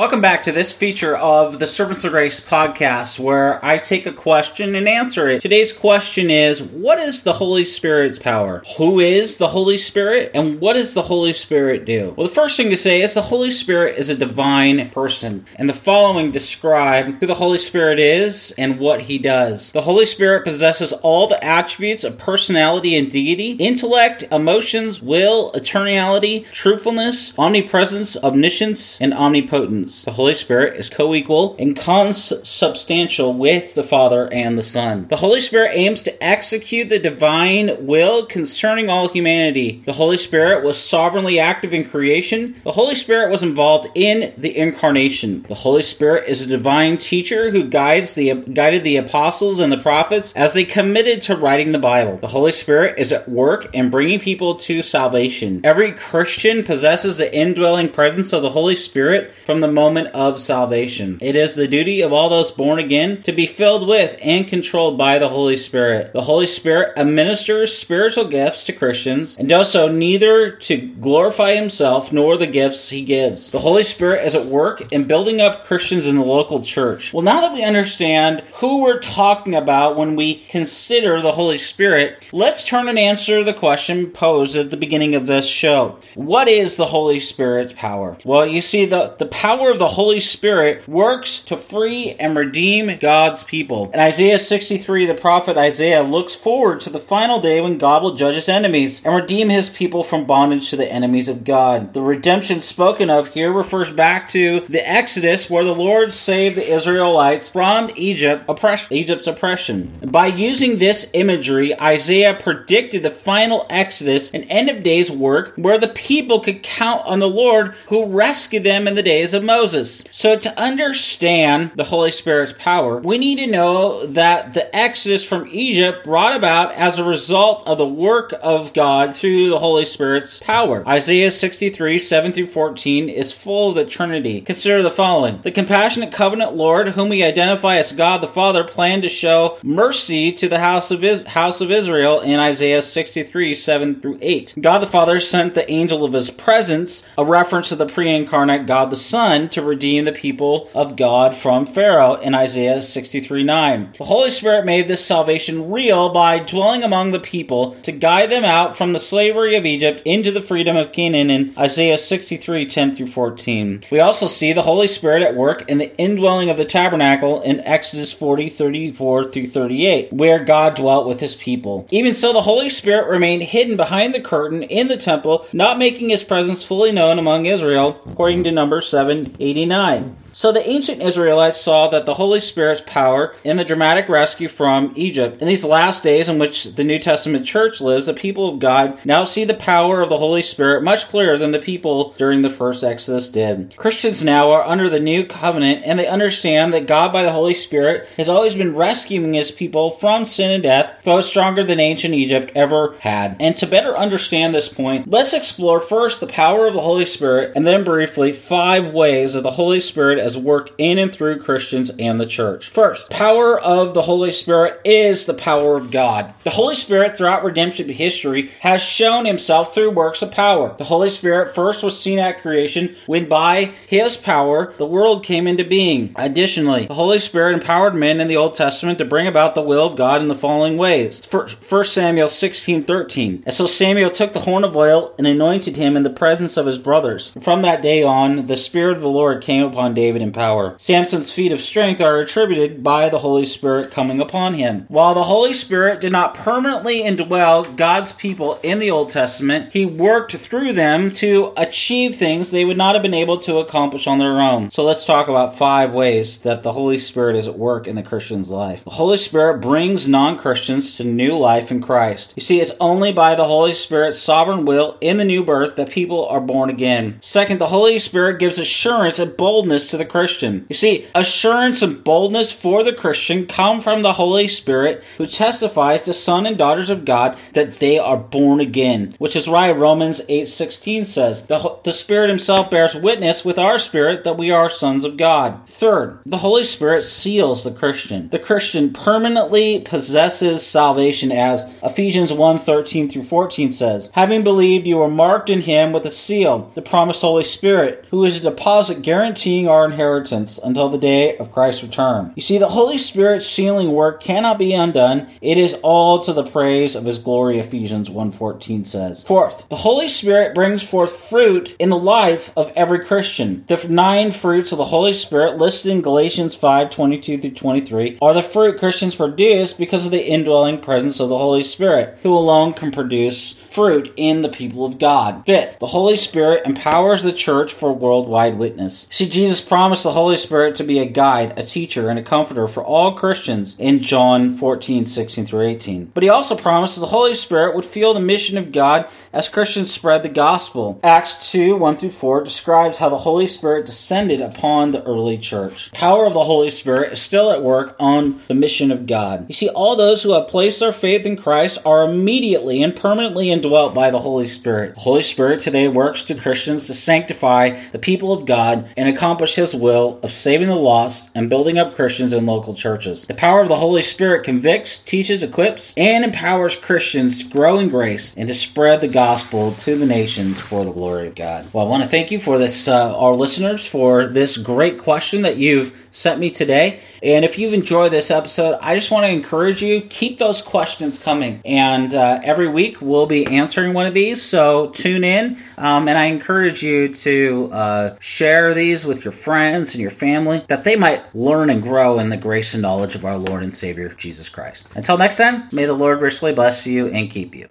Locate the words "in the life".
311.78-312.52